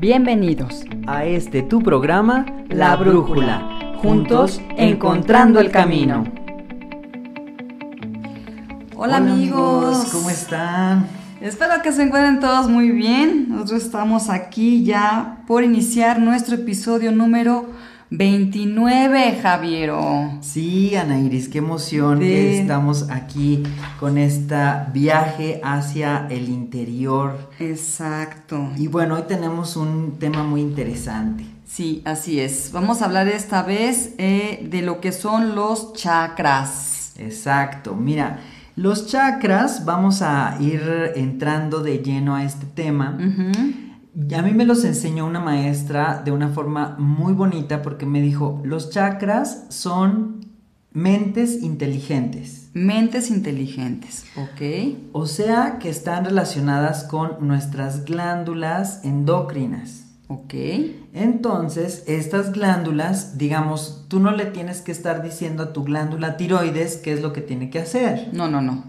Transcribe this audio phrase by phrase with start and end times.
[0.00, 6.22] Bienvenidos a este tu programa La Brújula, juntos encontrando el camino.
[8.94, 10.08] Hola, amigos.
[10.12, 11.08] ¿cómo están?
[11.40, 13.48] Espero que se encuentren todos muy bien.
[13.48, 17.66] Nosotros estamos aquí ya por iniciar nuestro episodio número
[18.10, 20.38] 29, Javiero.
[20.40, 23.62] Sí, Ana Iris, qué emoción que estamos aquí
[24.00, 24.56] con este
[24.94, 27.50] viaje hacia el interior.
[27.58, 28.70] Exacto.
[28.76, 31.44] Y bueno, hoy tenemos un tema muy interesante.
[31.66, 32.70] Sí, así es.
[32.72, 37.12] Vamos a hablar esta vez eh, de lo que son los chakras.
[37.18, 37.94] Exacto.
[37.94, 38.40] Mira,
[38.74, 43.18] los chakras, vamos a ir entrando de lleno a este tema.
[44.34, 48.60] A mí me los enseñó una maestra de una forma muy bonita porque me dijo,
[48.64, 50.40] los chakras son
[50.92, 52.70] mentes inteligentes.
[52.74, 54.96] Mentes inteligentes, ok.
[55.12, 60.06] O sea que están relacionadas con nuestras glándulas endócrinas.
[60.26, 60.54] Ok.
[61.14, 66.96] Entonces, estas glándulas, digamos, tú no le tienes que estar diciendo a tu glándula tiroides
[66.96, 68.30] qué es lo que tiene que hacer.
[68.32, 68.84] No, no, no.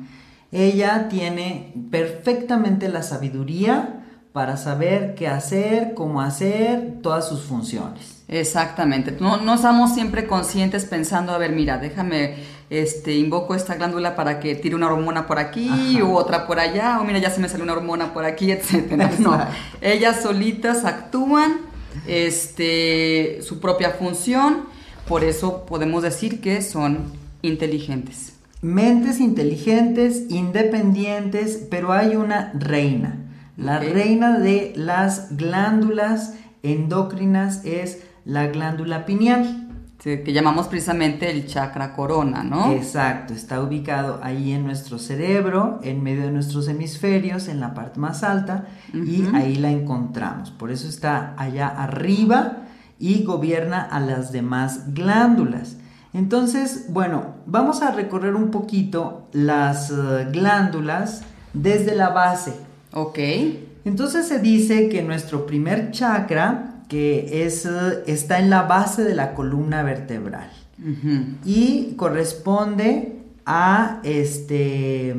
[0.52, 4.00] Ella tiene perfectamente la sabiduría
[4.34, 8.24] para saber qué hacer, cómo hacer, todas sus funciones.
[8.28, 9.18] Exactamente.
[9.20, 12.36] No, no estamos siempre conscientes pensando, a ver, mira, déjame,
[12.70, 17.00] este, invoco esta glándula para que tire una hormona por aquí u otra por allá,
[17.02, 19.12] o mira, ya se me sale una hormona por aquí, etcétera.
[19.18, 19.40] No,
[19.82, 21.62] ellas solitas actúan,
[22.08, 24.66] este, su propia función,
[25.08, 28.34] por eso podemos decir que son inteligentes.
[28.62, 33.29] Mentes inteligentes, independientes, pero hay una reina.
[33.60, 39.68] La reina de las glándulas endocrinas es la glándula pineal.
[40.02, 42.72] que llamamos precisamente el chakra corona, ¿no?
[42.72, 48.00] Exacto, está ubicado ahí en nuestro cerebro, en medio de nuestros hemisferios, en la parte
[48.00, 50.52] más alta, y ahí la encontramos.
[50.52, 52.60] Por eso está allá arriba
[52.98, 55.76] y gobierna a las demás glándulas.
[56.14, 62.69] Entonces, bueno, vamos a recorrer un poquito las eh, glándulas desde la base.
[62.94, 63.20] Ok.
[63.86, 67.68] Entonces se dice que nuestro primer chakra, que es,
[68.08, 70.50] está en la base de la columna vertebral
[71.44, 75.16] y corresponde a este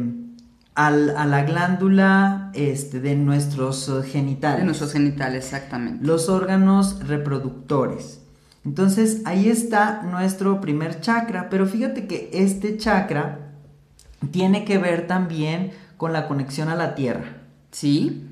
[0.75, 4.61] a la glándula este, de nuestros genitales.
[4.61, 6.07] De nuestros genitales, exactamente.
[6.07, 8.23] Los órganos reproductores.
[8.65, 13.53] Entonces ahí está nuestro primer chakra, pero fíjate que este chakra
[14.31, 17.40] tiene que ver también con la conexión a la tierra.
[17.71, 18.27] Sí.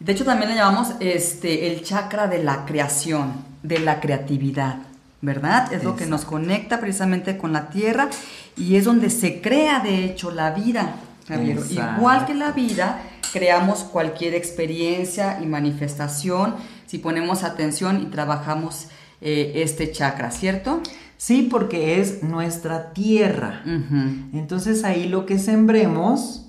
[0.00, 4.78] De hecho, también le llamamos este, el chakra de la creación, de la creatividad,
[5.20, 5.72] ¿verdad?
[5.72, 8.08] Es lo que nos conecta precisamente con la tierra
[8.56, 10.96] y es donde se crea, de hecho, la vida,
[11.28, 13.00] Igual que la vida,
[13.32, 16.56] creamos cualquier experiencia y manifestación
[16.86, 18.88] si ponemos atención y trabajamos
[19.20, 20.82] eh, este chakra, ¿cierto?
[21.16, 23.62] Sí, porque es nuestra tierra.
[24.34, 26.48] Entonces ahí lo que sembremos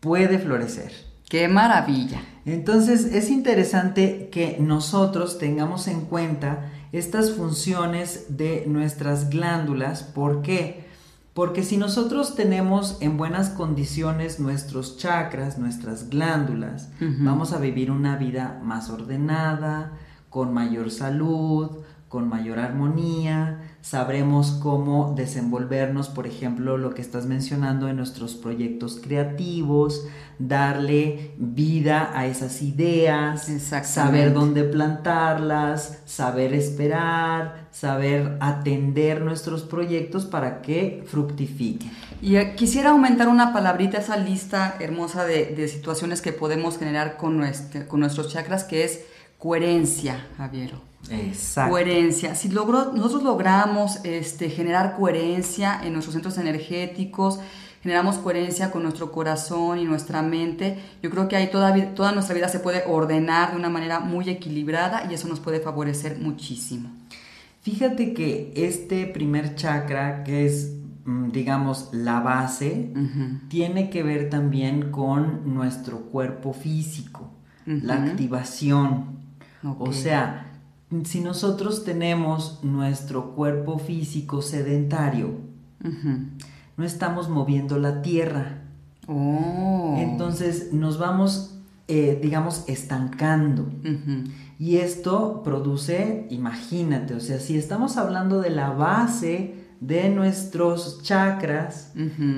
[0.00, 0.92] puede florecer.
[1.32, 2.20] ¡Qué maravilla!
[2.44, 10.02] Entonces es interesante que nosotros tengamos en cuenta estas funciones de nuestras glándulas.
[10.02, 10.84] ¿Por qué?
[11.32, 18.18] Porque si nosotros tenemos en buenas condiciones nuestros chakras, nuestras glándulas, vamos a vivir una
[18.18, 19.92] vida más ordenada,
[20.28, 21.70] con mayor salud,
[22.10, 29.00] con mayor armonía, sabremos cómo desenvolvernos, por ejemplo, lo que estás mencionando en nuestros proyectos
[29.02, 30.06] creativos,
[30.38, 33.50] darle vida a esas ideas,
[33.82, 41.90] saber dónde plantarlas, saber esperar, saber atender nuestros proyectos para que fructifiquen.
[42.22, 47.42] Y eh, quisiera aumentar una palabrita esa lista hermosa de, situaciones que podemos generar con,
[47.88, 49.00] con nuestros chakras, que es
[49.42, 50.72] coherencia, Javier.
[51.10, 51.72] Exacto.
[51.72, 52.36] Coherencia.
[52.36, 57.40] Si logro, nosotros logramos este, generar coherencia en nuestros centros energéticos,
[57.82, 62.36] generamos coherencia con nuestro corazón y nuestra mente, yo creo que ahí toda, toda nuestra
[62.36, 66.90] vida se puede ordenar de una manera muy equilibrada y eso nos puede favorecer muchísimo.
[67.62, 70.72] Fíjate que este primer chakra, que es,
[71.04, 72.92] mm, digamos, la base,
[73.48, 77.32] tiene que ver también con nuestro cuerpo físico,
[77.66, 79.22] la activación.
[79.78, 80.52] O sea,
[81.04, 85.38] si nosotros tenemos nuestro cuerpo físico sedentario,
[86.76, 88.62] no estamos moviendo la tierra.
[89.06, 89.96] Oh.
[89.98, 91.54] Entonces nos vamos,
[91.88, 93.68] eh, digamos, estancando.
[94.58, 101.92] Y esto produce, imagínate, o sea, si estamos hablando de la base de nuestros chakras,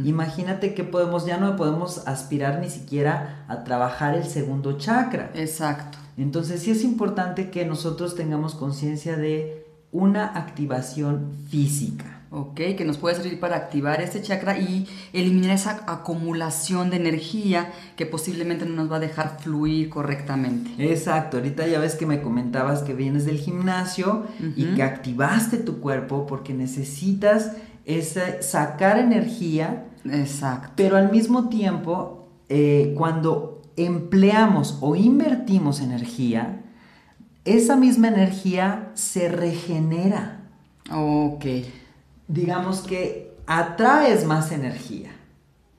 [0.04, 5.30] imagínate que podemos, ya no podemos aspirar ni siquiera a trabajar el segundo chakra.
[5.34, 5.98] Exacto.
[6.16, 12.14] Entonces sí es importante que nosotros tengamos conciencia de una activación física.
[12.36, 17.72] Ok, que nos puede servir para activar este chakra y eliminar esa acumulación de energía
[17.94, 20.70] que posiblemente no nos va a dejar fluir correctamente.
[20.78, 24.24] Exacto, ahorita ya ves que me comentabas que vienes del gimnasio
[24.56, 27.52] y que activaste tu cuerpo porque necesitas
[27.84, 29.86] esa, sacar energía.
[30.04, 30.72] Exacto.
[30.74, 36.60] Pero al mismo tiempo, eh, cuando empleamos o invertimos energía,
[37.44, 40.40] esa misma energía se regenera.
[40.90, 41.44] Ok.
[42.28, 45.10] Digamos que atraes más energía.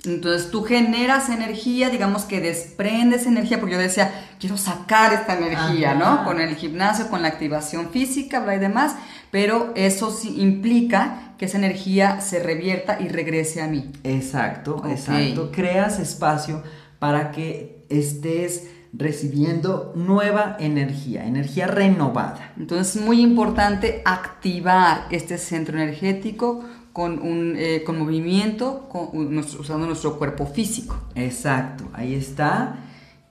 [0.04, 5.96] Entonces tú generas energía, digamos que desprendes energía, porque yo decía, quiero sacar esta energía,
[5.96, 6.24] ¿no?
[6.24, 8.96] Con el gimnasio, con la activación física, bla y demás,
[9.32, 13.92] pero eso sí implica que esa energía se revierta y regrese a mí.
[14.04, 15.52] Exacto, exacto.
[15.52, 16.62] Creas espacio
[17.06, 22.52] para que estés recibiendo nueva energía, energía renovada.
[22.58, 28.90] Entonces es muy importante activar este centro energético con, un, eh, con movimiento,
[29.60, 31.00] usando nuestro cuerpo físico.
[31.14, 32.78] Exacto, ahí está.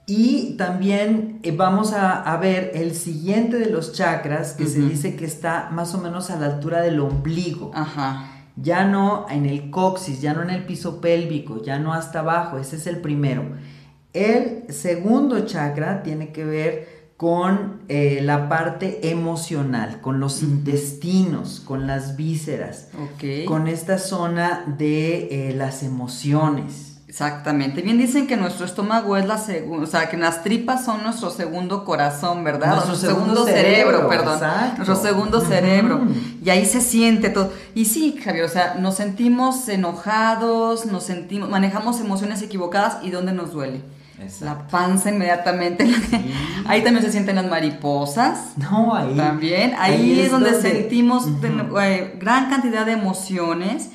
[0.05, 5.25] Y también eh, vamos a, ver el siguiente de los chakras, que se dice que
[5.25, 7.71] está más o menos a la altura del ombligo.
[7.73, 8.34] Ajá.
[8.55, 12.57] Ya no en el coxis, ya no en el piso pélvico, ya no hasta abajo,
[12.57, 13.43] ese es el primero.
[14.13, 21.87] El segundo chakra tiene que ver con eh, la parte emocional, con los intestinos, con
[21.87, 22.89] las vísceras,
[23.47, 26.94] con esta zona de eh, las emociones.
[27.15, 27.81] Exactamente.
[27.81, 31.29] Bien dicen que nuestro estómago es la segunda, o sea, que las tripas son nuestro
[31.29, 32.75] segundo corazón, ¿verdad?
[32.75, 34.37] Nuestro, segundo, cerebro, perdón.
[34.75, 36.01] Nuestro segundo cerebro.
[36.43, 37.53] Y ahí se siente todo.
[37.73, 43.31] Y sí, Javier, o sea, nos sentimos enojados, nos sentimos, manejamos emociones equivocadas y ¿dónde
[43.31, 43.79] nos duele?
[44.41, 45.89] La panza inmediatamente.
[46.67, 48.57] Ahí también se sienten las mariposas.
[48.57, 49.15] No, ahí.
[49.15, 49.73] También.
[49.77, 51.27] Ahí, es, donde, sentimos
[51.81, 53.89] eh, gran cantidad de emociones.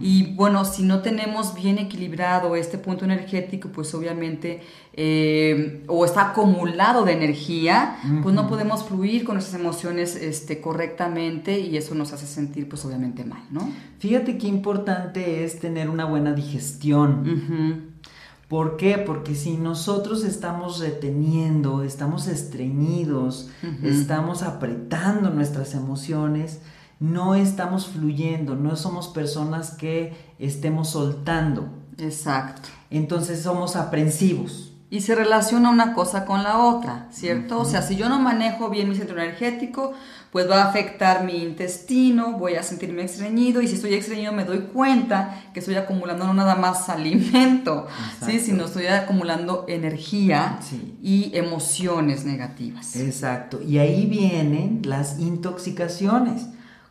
[0.00, 4.62] Y bueno, si no tenemos bien equilibrado este punto energético, pues obviamente,
[4.92, 11.58] eh, o está acumulado de energía, pues no podemos fluir con nuestras emociones este, correctamente
[11.60, 13.68] y eso nos hace sentir, pues obviamente mal, ¿no?
[13.98, 17.96] Fíjate qué importante es tener una buena digestión.
[18.48, 18.98] ¿Por qué?
[18.98, 23.50] Porque si nosotros estamos reteniendo, estamos estreñidos,
[23.82, 26.60] estamos apretando nuestras emociones,
[26.98, 31.68] no estamos fluyendo, no somos personas que estemos soltando.
[31.98, 32.68] Exacto.
[32.90, 34.72] Entonces somos aprensivos.
[34.88, 37.58] Y se relaciona una cosa con la otra, ¿cierto?
[37.58, 39.94] O sea, si yo no manejo bien mi centro energético,
[40.30, 44.44] pues va a afectar mi intestino, voy a sentirme estreñido y si estoy estreñido me
[44.44, 47.88] doy cuenta que estoy acumulando no nada más alimento,
[48.24, 48.38] ¿sí?
[48.38, 50.60] sino estoy acumulando energía
[51.02, 52.94] y emociones negativas.
[52.94, 56.46] Exacto, y ahí vienen las intoxicaciones.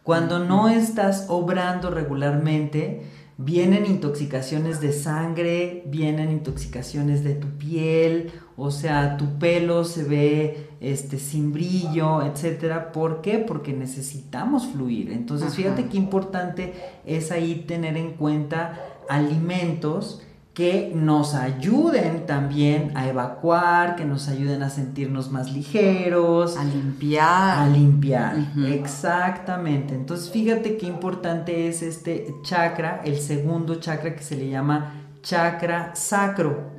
[0.05, 3.01] Cuando no estás obrando regularmente,
[3.37, 10.69] vienen intoxicaciones de sangre, vienen intoxicaciones de tu piel, o sea, tu pelo se ve
[10.79, 12.91] este sin brillo, etcétera.
[12.91, 13.39] ¿Por qué?
[13.39, 15.11] Porque necesitamos fluir.
[15.11, 18.79] Entonces, fíjate qué importante es ahí tener en cuenta
[19.09, 20.21] alimentos
[20.55, 26.55] que nos ayuden también a evacuar, que nos ayuden a sentirnos más ligeros.
[26.55, 27.59] A limpiar.
[27.59, 29.93] A limpiar, exactamente.
[29.93, 35.93] Entonces fíjate qué importante es este chakra, el segundo chakra que se le llama chakra
[35.93, 36.71] sacro.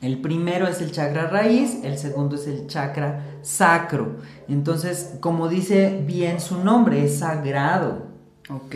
[0.00, 4.16] El primero es el chakra raíz, el segundo es el chakra sacro.
[4.48, 8.06] Entonces, como dice bien su nombre, es sagrado.
[8.48, 8.74] Ok.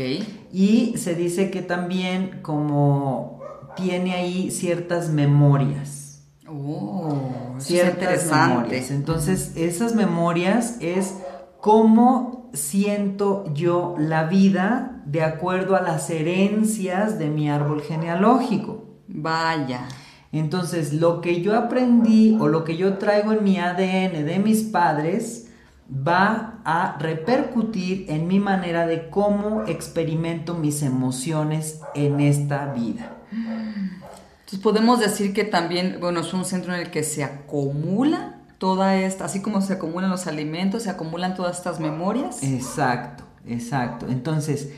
[0.53, 3.36] Y se dice que también como
[3.76, 6.25] tiene ahí ciertas memorias.
[6.49, 8.85] Oh, ciertas interesante.
[8.90, 11.14] Entonces, esas memorias es
[11.61, 18.85] cómo siento yo la vida de acuerdo a las herencias de mi árbol genealógico.
[19.09, 19.88] Vaya.
[20.33, 24.62] Entonces, lo que yo aprendí o lo que yo traigo en mi ADN de mis
[24.64, 25.50] padres
[25.90, 33.16] va a repercutir en mi manera de cómo experimento mis emociones en esta vida.
[33.30, 38.97] Entonces podemos decir que también, bueno, es un centro en el que se acumula toda
[38.97, 42.42] esta, así como se acumulan los alimentos, se acumulan todas estas memorias.
[42.42, 44.06] Exacto, exacto.
[44.09, 44.71] Entonces,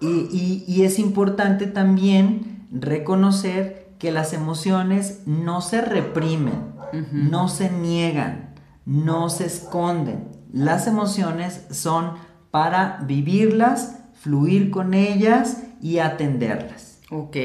[0.00, 6.72] y, es importante también reconocer que las emociones no se reprimen,
[7.12, 8.54] no se niegan,
[8.84, 10.28] no se esconden.
[10.52, 12.14] Las emociones son
[12.50, 16.98] para vivirlas, fluir con ellas y atenderlas.
[17.10, 17.36] Ok.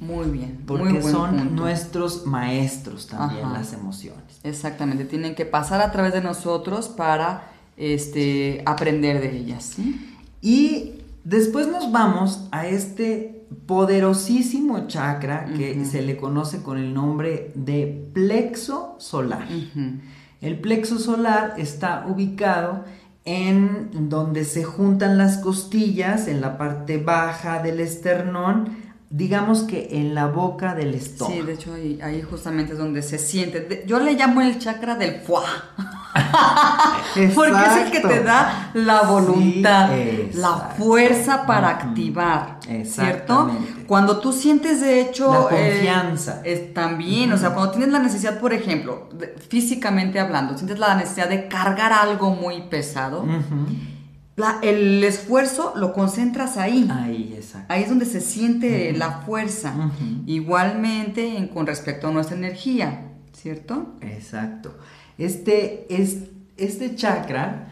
[0.00, 0.62] Muy bien.
[0.66, 1.62] Porque muy son punto.
[1.62, 3.58] nuestros maestros también Ajá.
[3.58, 4.40] las emociones.
[4.42, 9.74] Exactamente, tienen que pasar a través de nosotros para este, aprender de ellas.
[9.76, 10.16] ¿sí?
[10.40, 17.52] Y después nos vamos a este poderosísimo chakra que se le conoce con el nombre
[17.54, 19.48] de plexo solar.
[20.40, 22.84] El plexo solar está ubicado
[23.24, 28.76] en donde se juntan las costillas, en la parte baja del esternón,
[29.10, 31.40] digamos que en la boca del estómago.
[31.40, 33.60] Sí, de hecho ahí, ahí justamente es donde se siente.
[33.60, 35.42] De- yo le llamo el chakra del fuá.
[37.34, 43.50] Porque es el que te da la voluntad, Sí, la fuerza para activar, ¿cierto?
[43.86, 45.32] Cuando tú sientes de hecho...
[45.50, 46.40] La eh, confianza.
[46.44, 50.94] es también, o sea, cuando tienes la necesidad, por ejemplo, de- físicamente hablando, sientes la
[50.94, 53.24] necesidad de cargar algo muy pesado.
[54.40, 56.88] La- el esfuerzo lo concentras ahí.
[56.92, 57.72] Ahí, exacto.
[57.72, 59.74] Ahí es donde se siente la fuerza.
[60.26, 63.94] Igualmente en- con respecto a nuestra energía, ¿cierto?
[64.00, 64.76] Exacto.
[65.18, 66.24] Este, es,
[66.56, 67.66] este chakra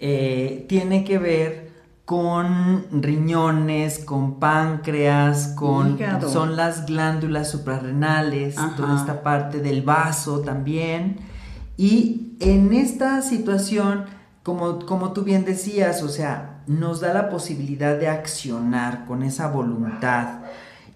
[0.00, 1.72] eh, tiene que ver
[2.04, 6.28] con riñones, con páncreas, con Hígado.
[6.30, 8.76] son las glándulas suprarrenales, Ajá.
[8.76, 11.16] toda esta parte del vaso también.
[11.76, 14.04] Y en esta situación,
[14.44, 19.48] como, como tú bien decías, o sea, nos da la posibilidad de accionar con esa
[19.48, 20.40] voluntad.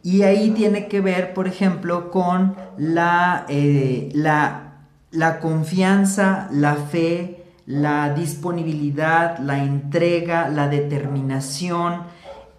[0.02, 4.75] Y ahí tiene que ver, por ejemplo, con la, eh, la,
[5.11, 12.02] la confianza, la fe, la disponibilidad, la entrega, la determinación,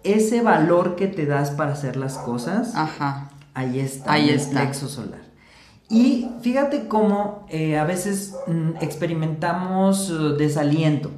[0.02, 2.74] ese valor que te das para hacer las cosas.
[2.74, 3.30] Ajá.
[3.54, 4.60] Ahí está, Ahí en el está.
[4.60, 5.29] plexo solar.
[5.90, 11.10] Y fíjate cómo eh, a veces mm, experimentamos eh, desaliento.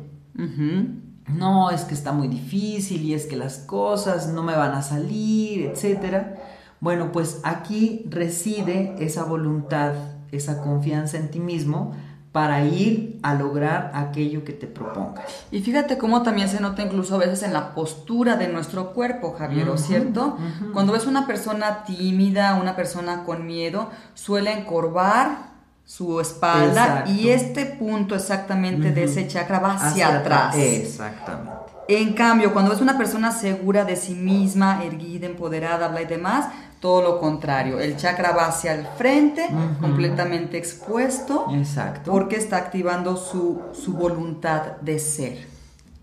[1.29, 4.83] No, es que está muy difícil y es que las cosas no me van a
[4.83, 6.37] salir, etcétera.
[6.81, 9.95] Bueno, pues aquí reside esa voluntad,
[10.33, 11.93] esa confianza en ti mismo
[12.33, 15.25] para ir a lograr aquello que te propongas.
[15.51, 19.37] Y fíjate cómo también se nota incluso a veces en la postura de nuestro cuerpo,
[19.39, 20.39] Javier, ¿cierto?
[20.73, 25.53] Cuando ves una persona tímida, una persona con miedo, suele encorvar
[25.85, 27.11] su espalda Exacto.
[27.11, 29.11] y este punto exactamente de Ujú.
[29.11, 30.57] ese chakra va hacia, atrás.
[30.57, 31.53] Exactamente.
[31.89, 36.47] En cambio, cuando ves una persona segura de sí misma, erguida, empoderada, habla y demás,
[36.83, 37.79] todo lo contrario.
[37.79, 39.49] El chakra va hacia el frente,
[39.81, 42.11] completamente expuesto, Exacto.
[42.11, 45.47] porque está activando su, su voluntad de ser.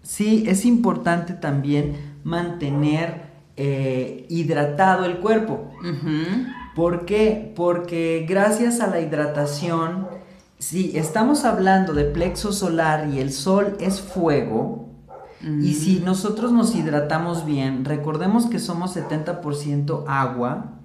[0.01, 3.24] Sí, es importante también mantener
[3.57, 5.69] eh, hidratado el cuerpo.
[5.81, 6.48] Ujú.
[6.75, 7.51] ¿Por qué?
[7.57, 10.07] Porque gracias a la hidratación,
[10.59, 14.88] si estamos hablando de plexo solar y el sol es fuego,
[15.41, 20.79] y si nosotros nos hidratamos bien, recordemos que somos 70% agua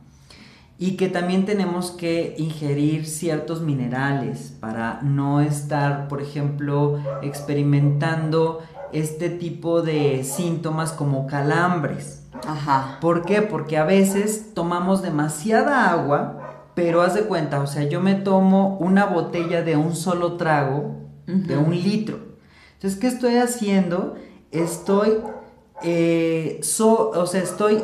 [0.78, 8.60] y que también tenemos que ingerir ciertos minerales para no estar, por ejemplo, experimentando
[8.92, 12.28] este tipo de síntomas como calambres.
[12.46, 12.98] Ajá.
[13.00, 13.42] ¿Por qué?
[13.42, 18.76] Porque a veces tomamos demasiada agua, pero haz de cuenta, o sea, yo me tomo
[18.78, 20.96] una botella de un solo trago,
[21.26, 22.18] de un litro.
[22.74, 24.14] Entonces, ¿qué estoy haciendo?
[24.54, 25.18] Estoy,
[25.82, 27.82] eh, so- o sea, estoy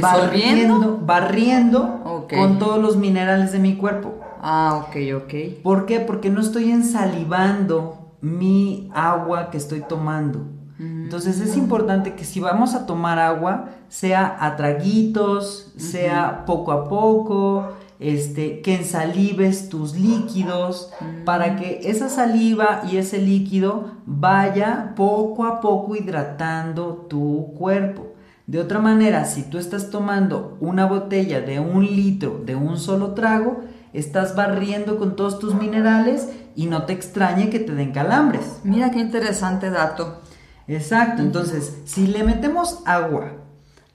[0.00, 2.34] barriendo, barriendo Ok.
[2.34, 4.14] con todos los minerales de mi cuerpo.
[4.40, 5.62] Ah, ok, ok.
[5.62, 6.00] ¿Por qué?
[6.00, 10.40] Porque no estoy ensalivando mi agua que estoy tomando.
[10.78, 16.86] Entonces es importante que si vamos a tomar agua, sea a traguitos, sea poco a
[16.88, 20.90] poco, este, que ensalives tus líquidos
[21.24, 28.12] para que esa saliva y ese líquido vaya poco a poco hidratando tu cuerpo.
[28.46, 33.12] De otra manera, si tú estás tomando una botella de un litro de un solo
[33.12, 33.62] trago,
[33.92, 38.60] estás barriendo con todos tus minerales y no te extrañe que te den calambres.
[38.62, 40.20] Mira qué interesante dato.
[40.68, 43.45] Exacto, entonces, si le metemos agua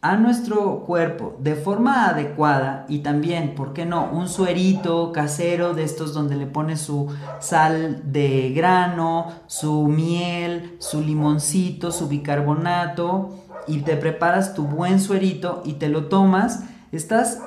[0.01, 4.09] a nuestro cuerpo de forma adecuada y también, ¿por qué no?
[4.11, 7.07] Un suerito casero de estos donde le pones su
[7.39, 13.29] sal de grano, su miel, su limoncito, su bicarbonato
[13.67, 17.39] y te preparas tu buen suerito y te lo tomas, estás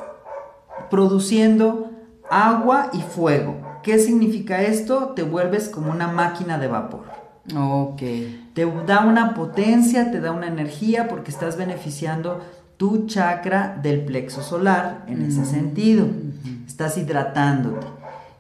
[0.90, 1.90] produciendo
[2.30, 3.56] agua y fuego.
[3.82, 5.12] ¿Qué significa esto?
[5.16, 7.04] Te vuelves como una máquina de vapor.
[7.54, 8.02] Ok.
[8.54, 12.40] Te da una potencia, te da una energía porque estás beneficiando
[12.76, 16.06] tu chakra del plexo solar en ese sentido.
[16.66, 17.86] Estás hidratándote.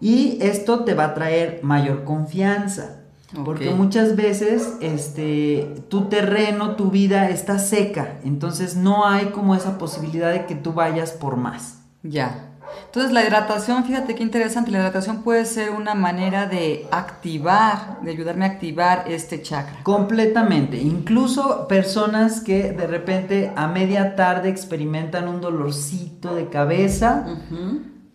[0.00, 3.00] Y esto te va a traer mayor confianza.
[3.44, 9.76] Porque muchas veces este, tu terreno, tu vida está seca, entonces no hay como esa
[9.76, 11.80] posibilidad de que tú vayas por más.
[12.04, 12.53] Ya.
[12.86, 18.10] Entonces la hidratación, fíjate qué interesante, la hidratación puede ser una manera de activar, de
[18.10, 19.82] ayudarme a activar este chakra.
[19.82, 20.76] Completamente.
[20.76, 27.26] Incluso personas que de repente a media tarde experimentan un dolorcito de cabeza,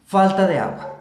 [0.05, 0.98] falta de agua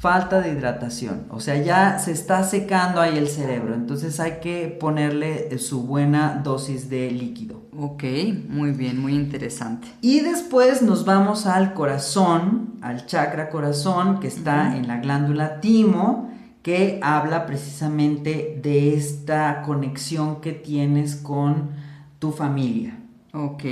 [0.00, 1.26] falta de hidratación.
[1.28, 3.74] O sea, ya se está secando ahí el cerebro.
[3.74, 7.60] Entonces hay que ponerle su buena dosis de líquido.
[7.78, 8.04] Ok,
[8.48, 9.88] muy bien, muy interesante.
[10.00, 16.30] Y después nos vamos al corazón, al chakra corazón que está en la glándula timo,
[16.62, 21.70] que habla precisamente de esta conexión que tienes con
[22.18, 22.98] tu familia.
[23.34, 23.64] Ok.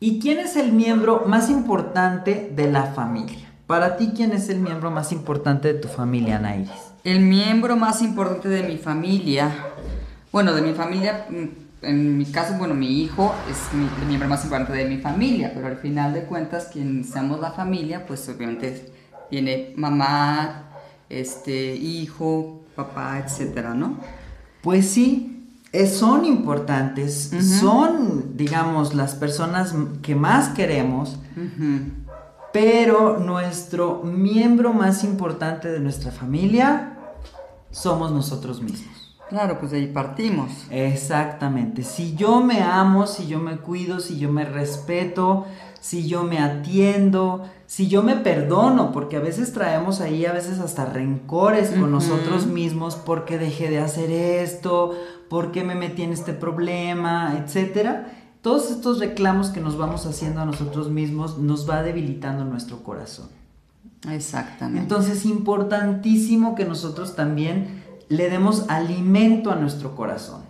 [0.00, 3.49] ¿Y quién es el miembro más importante de la familia?
[3.70, 6.72] Para ti, ¿quién es el miembro más importante de tu familia, Nairis?
[7.04, 9.48] El miembro más importante de mi familia,
[10.32, 13.58] bueno, de mi familia, mm, en mi caso, bueno, mi hijo es
[14.00, 17.52] el miembro más importante de mi familia, pero al final de cuentas, quien seamos la
[17.52, 18.90] familia, pues obviamente
[19.30, 20.64] viene mamá,
[21.08, 23.98] este, hijo, papá, etcétera, ¿no?
[24.62, 25.48] Pues sí,
[25.96, 29.72] son importantes, son, digamos, las personas
[30.02, 31.20] que más queremos,
[32.52, 36.98] pero nuestro miembro más importante de nuestra familia
[37.70, 39.16] somos nosotros mismos.
[39.28, 40.50] Claro, pues de ahí partimos.
[40.70, 41.84] Exactamente.
[41.84, 45.46] Si yo me amo, si yo me cuido, si yo me respeto,
[45.80, 50.58] si yo me atiendo, si yo me perdono, porque a veces traemos ahí a veces
[50.58, 54.96] hasta rencores con nosotros mismos porque dejé de hacer esto,
[55.28, 60.46] porque me metí en este problema, etcétera todos estos reclamos que nos vamos haciendo a
[60.46, 63.28] nosotros mismos nos va debilitando nuestro corazón.
[64.08, 64.80] Exactamente.
[64.80, 70.42] Entonces, importantísimo que nosotros también le demos alimento a nuestro corazón.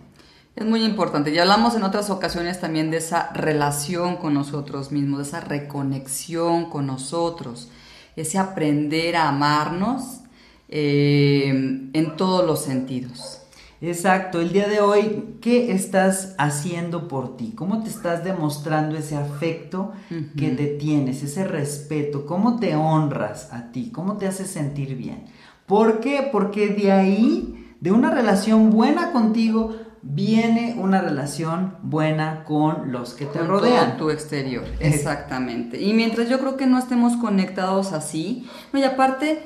[0.55, 1.33] Es muy importante.
[1.33, 6.69] Ya hablamos en otras ocasiones también de esa relación con nosotros mismos, de esa reconexión
[6.69, 7.69] con nosotros,
[8.15, 10.21] ese aprender a amarnos
[10.69, 11.49] eh,
[11.93, 13.40] en todos los sentidos.
[13.81, 17.53] Exacto, el día de hoy, ¿qué estás haciendo por ti?
[17.55, 19.91] ¿Cómo te estás demostrando ese afecto
[20.37, 22.27] que te tienes, ese respeto?
[22.27, 23.89] ¿Cómo te honras a ti?
[23.91, 25.25] ¿Cómo te haces sentir bien?
[25.65, 26.29] ¿Por qué?
[26.31, 33.25] Porque de ahí, de una relación buena contigo, viene una relación buena con los que
[33.25, 33.97] te rodean.
[33.97, 35.81] tu exterior, exactamente.
[35.81, 39.43] Y mientras yo creo que no estemos conectados así, no, y aparte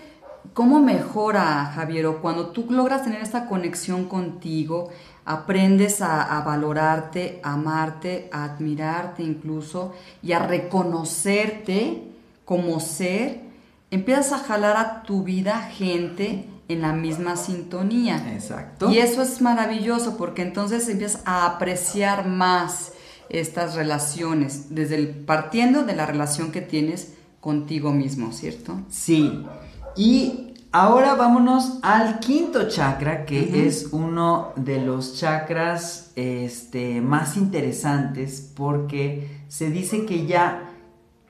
[0.53, 2.07] ¿Cómo mejora, Javier?
[2.21, 4.89] cuando tú logras tener esta conexión contigo,
[5.25, 12.03] aprendes a, valorarte, a amarte, a admirarte incluso y a reconocerte
[12.45, 13.41] como ser,
[13.89, 18.33] empiezas a jalar a tu vida gente en la misma sintonía.
[18.33, 18.91] Exacto.
[18.91, 22.93] Y eso es maravilloso porque entonces empiezas a apreciar más
[23.29, 28.79] estas relaciones, desde el, partiendo de la relación que tienes contigo mismo, ¿cierto?
[28.89, 29.43] Sí.
[29.95, 38.51] Y ahora vámonos al quinto chakra, que es uno de los chakras este, más interesantes
[38.55, 40.69] porque se dice que ya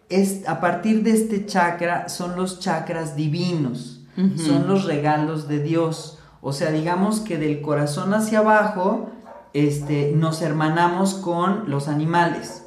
[0.10, 4.02] es, a partir de este chakra son los chakras divinos,
[4.38, 6.20] son los regalos de Dios.
[6.42, 9.10] O sea, digamos que del corazón hacia abajo
[9.54, 12.64] este, nos hermanamos con los animales.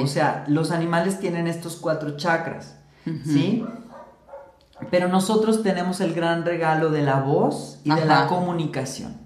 [0.00, 2.76] O sea, los animales tienen estos cuatro chakras,
[3.24, 3.64] ¿sí?
[4.90, 9.16] Pero nosotros tenemos el gran regalo de la voz y de la comunicación.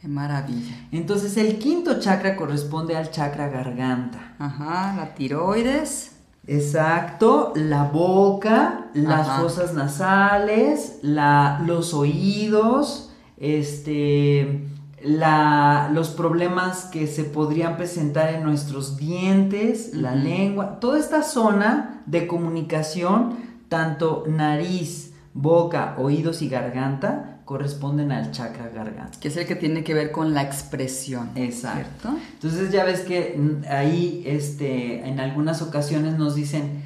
[0.00, 0.86] Qué maravilla.
[0.92, 4.34] Entonces el quinto chakra corresponde al chakra garganta.
[4.38, 6.12] Ajá, la tiroides.
[6.46, 14.66] Exacto, la boca, las fosas nasales, la, los oídos, este,
[15.02, 22.02] la, los problemas que se podrían presentar en nuestros dientes, la lengua, toda esta zona
[22.06, 29.18] de comunicación tanto nariz, boca, oídos y garganta corresponden al chakra garganta.
[29.18, 31.30] Que es el que tiene que ver con la expresión.
[31.34, 32.10] Exacto.
[32.34, 36.82] Entonces ya ves que mm, ahí este, en algunas ocasiones nos dicen,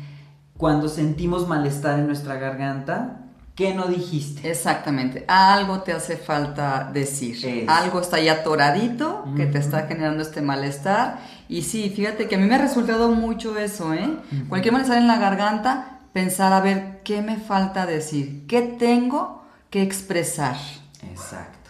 [0.57, 3.19] cuando sentimos malestar en nuestra garganta,
[3.55, 4.51] ¿Qué no dijiste?
[4.51, 10.41] Exactamente, algo te hace falta decir, algo está ahí atoradito que te está generando este
[10.41, 11.19] malestar
[11.51, 14.09] y sí, fíjate que a mí me ha resultado mucho eso, ¿eh?
[14.49, 19.83] Cualquier malestar en la garganta, pensar a ver qué me falta decir, qué tengo que
[19.83, 20.57] expresar.
[21.11, 21.63] Exacto.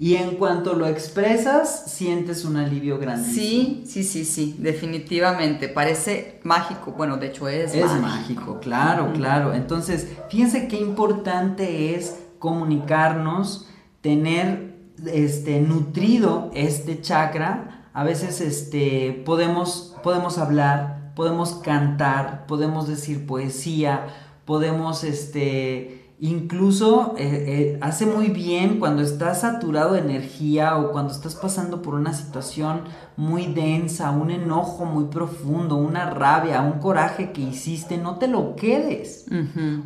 [0.00, 3.34] Y en cuanto lo expresas, sientes un alivio grandísimo.
[3.34, 5.68] Sí, sí, sí, sí, definitivamente.
[5.68, 6.92] Parece mágico.
[6.92, 8.60] Bueno, de hecho es, es mágico.
[8.60, 9.54] claro, claro.
[9.54, 13.66] Entonces, fíjense qué importante es comunicarnos,
[14.00, 23.26] tener este, nutrido este chakra, a veces este, podemos, podemos hablar, podemos cantar, podemos decir
[23.26, 24.06] poesía,
[24.44, 31.12] podemos este, Incluso eh, eh, hace muy bien cuando estás saturado de energía o cuando
[31.12, 32.82] estás pasando por una situación
[33.16, 38.54] muy densa, un enojo muy profundo, una rabia, un coraje que hiciste, no te lo
[38.54, 39.26] quedes.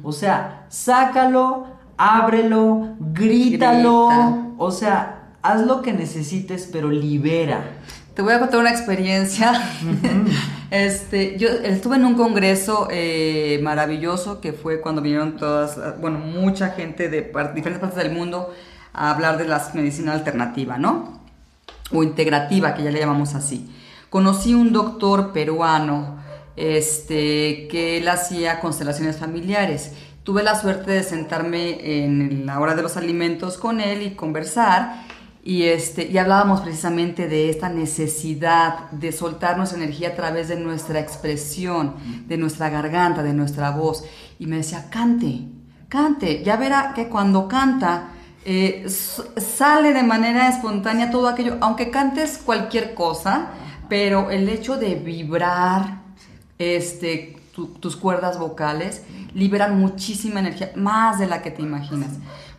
[0.02, 1.66] O sea, sácalo,
[1.98, 4.54] ábrelo, grítalo.
[4.56, 7.78] O sea, haz lo que necesites, pero libera.
[8.14, 9.52] Te voy a contar una experiencia.
[10.72, 16.70] este, yo estuve en un congreso eh, maravilloso que fue cuando vinieron todas, bueno, mucha
[16.70, 18.54] gente de diferentes partes del mundo
[18.94, 21.20] a hablar de la medicina alternativa, ¿no?
[21.92, 23.70] O integrativa, que ya le llamamos así.
[24.08, 26.22] Conocí un doctor peruano,
[26.56, 29.92] este, que él hacía constelaciones familiares.
[30.22, 35.04] Tuve la suerte de sentarme en la hora de los alimentos con él y conversar
[35.44, 40.56] y, este, y hablábamos precisamente de esta necesidad de soltar nuestra energía a través de
[40.56, 41.96] nuestra expresión,
[42.28, 44.04] de nuestra garganta, de nuestra voz.
[44.38, 45.48] Y me decía, cante,
[45.88, 46.44] cante.
[46.44, 48.10] Ya verá que cuando canta,
[48.44, 53.48] eh, sale de manera espontánea todo aquello, aunque cantes cualquier cosa,
[53.88, 56.02] pero el hecho de vibrar
[56.58, 57.36] este,
[57.80, 59.02] tus cuerdas vocales
[59.34, 62.10] liberan muchísima energía, más de la que te imaginas.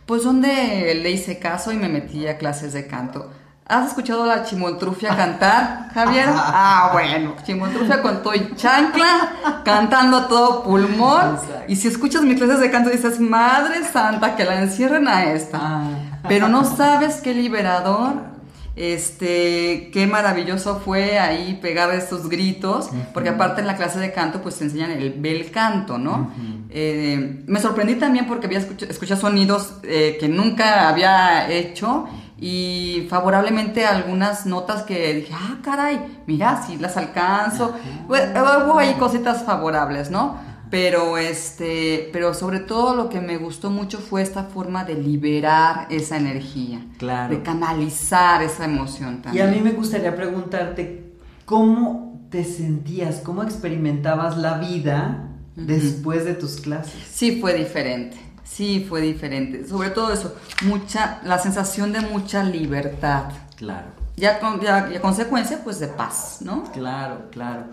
[0.06, 3.30] Pues donde le hice caso y me metí a clases de canto.
[3.66, 6.28] ¿Has escuchado a la chimoltrufia cantar, Javier?
[6.28, 11.38] Ah, bueno, chimoltrufia con todo chancla, cantando a todo pulmón.
[11.66, 15.58] Y si escuchas mis clases de canto dices, Madre Santa, que la encierren a esta.
[15.62, 15.90] Ah.
[16.28, 18.33] Pero no sabes qué liberador
[18.76, 24.42] este, qué maravilloso fue ahí pegar estos gritos, porque aparte en la clase de canto
[24.42, 26.32] pues te enseñan el bel canto, ¿no?
[26.70, 32.06] Eh, me sorprendí también porque había escuchado sonidos eh, que nunca había hecho
[32.40, 37.74] y favorablemente algunas notas que dije, ah, caray, mira, si las alcanzo.
[38.08, 40.36] Hubo ahí cositas favorables, ¿no?
[40.70, 45.86] Pero, este, pero sobre todo lo que me gustó mucho fue esta forma de liberar
[45.90, 46.84] esa energía.
[46.98, 47.34] Claro.
[47.34, 49.44] De canalizar esa emoción también.
[49.44, 51.12] Y a mí me gustaría preguntarte,
[51.44, 53.20] ¿cómo te sentías?
[53.20, 56.94] ¿Cómo experimentabas la vida después de tus clases?
[57.10, 58.16] Sí, fue diferente.
[58.44, 59.66] Sí, fue diferente.
[59.66, 63.24] Sobre todo eso, mucha, la sensación de mucha libertad.
[63.56, 63.88] Claro.
[64.16, 66.64] Ya, con, ya, ya consecuencia, pues, de paz, ¿no?
[66.72, 67.64] Claro, claro.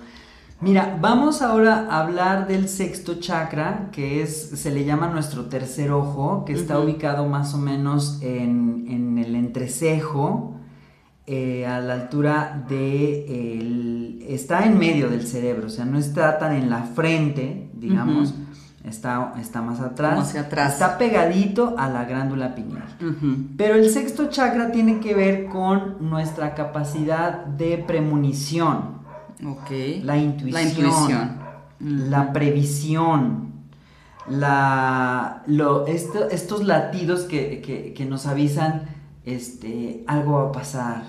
[0.62, 5.92] Mira, vamos ahora a hablar del sexto chakra, que es, se le llama nuestro tercer
[5.92, 10.56] ojo, que está ubicado más o menos en, el entrecejo,
[11.26, 16.38] eh, a la altura de, el, está en medio del cerebro, o sea, no está
[16.38, 18.36] tan en la frente, digamos,
[18.84, 22.86] está, está más atrás, hacia atrás, está pegadito a la glándula pineal.
[23.58, 29.01] Pero el sexto chakra tiene que ver con nuestra capacidad de premonición.
[30.04, 31.40] La intuición.
[31.80, 33.54] La, previsión.
[34.30, 35.44] La,
[35.88, 38.84] estos latidos que, nos avisan,
[39.26, 41.04] este, algo va a pasar,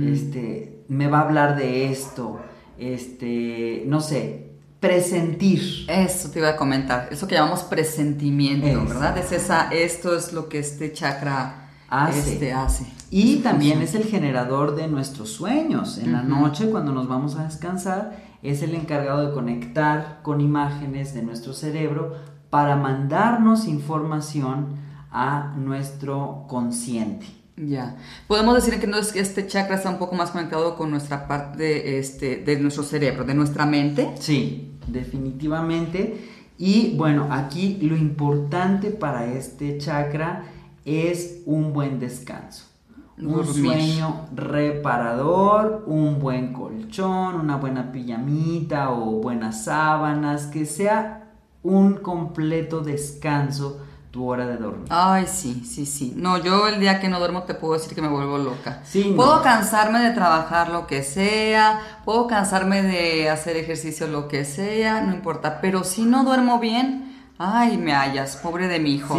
[0.00, 2.40] este, me va a hablar de esto,
[2.78, 4.46] este, no sé,
[4.80, 5.84] presentir.
[5.88, 9.18] Eso te iba a comentar, eso que llamamos presentimiento, ¿verdad?
[9.18, 12.32] Es esa, esto es lo que este chakra hace.
[12.32, 12.95] Este, hace.
[13.10, 15.98] Y también es el generador de nuestros sueños.
[15.98, 21.14] En la noche, cuando nos vamos a descansar, es el encargado de conectar con imágenes
[21.14, 22.14] de nuestro cerebro
[22.50, 24.76] para mandarnos información
[25.10, 27.26] a nuestro consciente.
[27.56, 27.96] Ya.
[28.26, 31.26] Podemos decir que, no es que este chakra está un poco más conectado con nuestra
[31.26, 34.12] parte este, de nuestro cerebro, de nuestra mente.
[34.20, 36.28] Sí, definitivamente.
[36.58, 40.44] Y bueno, aquí lo importante para este chakra
[40.84, 42.75] es un buen descanso.
[43.18, 51.30] Un sueño reparador, un buen colchón, una buena pijamita o buenas sábanas, que sea
[51.62, 54.86] un completo descanso tu hora de dormir.
[54.90, 56.14] Ay, sí, sí, sí.
[56.16, 58.80] No, yo el día que no duermo te puedo decir que me vuelvo loca.
[58.84, 64.44] Sí, puedo cansarme de trabajar lo que sea, puedo cansarme de hacer ejercicio lo que
[64.44, 69.14] sea, no importa, pero si no duermo bien, Ay, me hallas, pobre de mi hijo.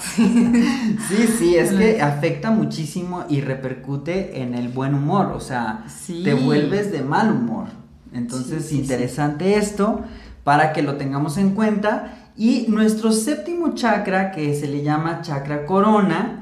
[1.08, 1.26] Sí.
[1.38, 6.92] sí, es que afecta muchísimo y repercute en el buen humor, o sea, te vuelves
[6.92, 7.66] de mal humor.
[8.12, 10.02] Entonces, interesante esto
[10.44, 12.16] para que lo tengamos en cuenta.
[12.36, 16.39] Y nuestro séptimo chakra, que se le llama chakra corona,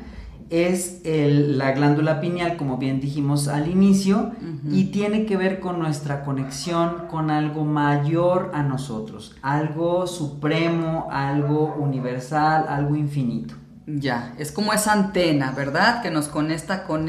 [0.50, 4.32] es la glándula pineal, como bien dijimos al inicio,
[4.70, 11.74] y tiene que ver con nuestra conexión con algo mayor a nosotros, algo supremo, algo
[11.78, 13.54] universal, algo infinito.
[13.86, 16.02] Ya, es como esa antena, ¿verdad?
[16.02, 17.06] Que nos conecta, con,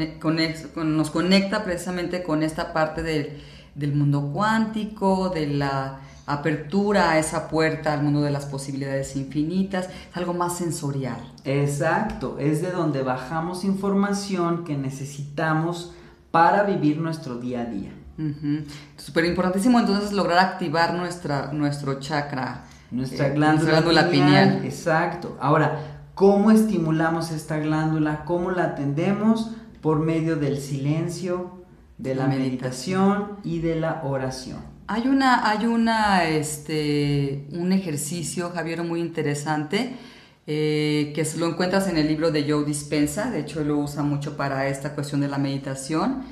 [0.96, 3.02] nos conecta precisamente con esta parte
[3.74, 6.00] del mundo cuántico, de la
[6.32, 11.20] apertura a esa puerta al mundo de las posibilidades infinitas, es algo más sensorial.
[11.44, 15.92] Exacto, es de donde bajamos información que necesitamos
[16.30, 17.92] para vivir nuestro día a día.
[18.96, 22.64] Súper importantísimo entonces lograr activar nuestra, nuestro chakra.
[22.90, 24.60] Nuestra eh, glándula, pineal.
[24.64, 25.38] Exacto.
[25.40, 28.24] Ahora, ¿cómo estimulamos esta glándula?
[28.24, 29.52] ¿Cómo la atendemos?
[29.80, 31.64] Por medio del silencio,
[31.96, 34.69] de la meditación y de la oración.
[34.92, 39.92] Hay una, hay una, este, un ejercicio, Javier, muy interesante,
[40.48, 44.36] eh, que lo encuentras en el libro de Joe Dispensa, de hecho lo usa mucho
[44.36, 46.24] para esta cuestión de la meditación,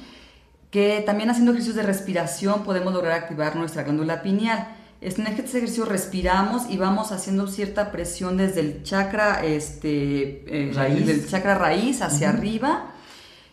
[0.72, 4.76] que también haciendo ejercicios de respiración podemos lograr activar nuestra glándula pineal.
[5.00, 11.30] En este ejercicio respiramos y vamos haciendo cierta presión desde el chakra, este, eh, raíz.
[11.30, 12.90] chakra raíz hacia arriba.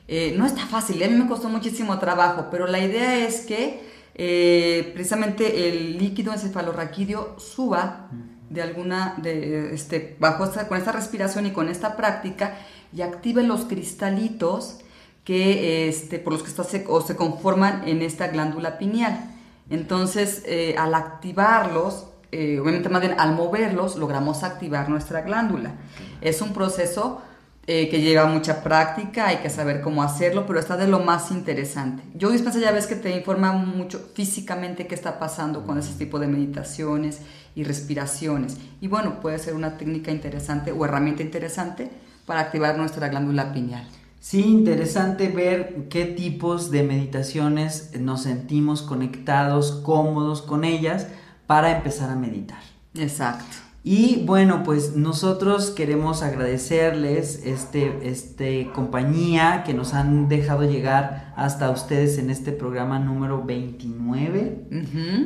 [0.07, 3.93] Eh, no está fácil, a mí me costó muchísimo trabajo, pero la idea es que
[4.15, 8.09] eh, precisamente el líquido encefalorraquídeo suba
[8.49, 12.57] de alguna, de, este, bajo con esta respiración y con esta práctica
[12.93, 14.79] y active los cristalitos
[15.25, 19.31] que, este, por los que está se, o se conforman en esta glándula pineal.
[19.69, 25.73] Entonces, eh, al activarlos, eh, obviamente más bien al moverlos, logramos activar nuestra glándula.
[26.21, 27.21] Es un proceso
[27.67, 31.31] eh, que lleva mucha práctica, hay que saber cómo hacerlo, pero está de lo más
[31.31, 32.03] interesante.
[32.13, 36.19] Yo dispensa ya ves que te informa mucho físicamente qué está pasando con ese tipo
[36.19, 37.21] de meditaciones
[37.55, 38.57] y respiraciones.
[38.81, 41.89] Y bueno, puede ser una técnica interesante o herramienta interesante
[42.27, 43.87] para activar nuestra glándula pineal.
[44.19, 51.07] Sí, interesante ver qué tipos de meditaciones nos sentimos conectados, cómodos con ellas
[51.47, 52.61] para empezar a meditar.
[52.95, 53.64] Exacto.
[53.87, 61.69] Y bueno, pues nosotros queremos agradecerles este, este compañía que nos han dejado llegar hasta
[61.69, 64.69] ustedes en este programa número 29.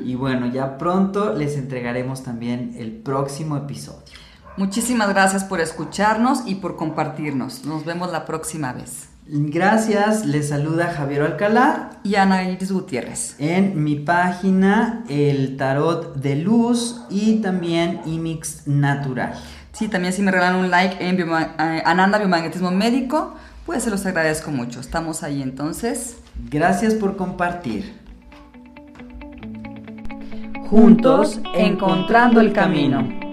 [0.03, 4.03] Y bueno, ya pronto les entregaremos también el próximo episodio.
[4.57, 7.63] Muchísimas gracias por escucharnos y por compartirnos.
[7.63, 9.08] Nos vemos la próxima vez.
[9.31, 13.35] Gracias, les saluda Javier Alcalá y Ana Iris Gutiérrez.
[13.37, 19.39] En mi página El Tarot de Luz y también Imix Natural.
[19.71, 23.35] Sí, también si me regalan un like en eh, Ananda Biomagnetismo Médico,
[23.67, 24.79] pues se los agradezco mucho.
[24.79, 26.17] Estamos ahí entonces.
[26.49, 27.93] Gracias por compartir.
[30.71, 33.28] Juntos, encontrando el camino.